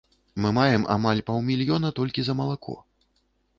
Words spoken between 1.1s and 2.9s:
паўмільёна толькі за малако.